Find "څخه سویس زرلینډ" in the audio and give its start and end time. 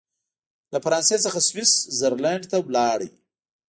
1.25-2.43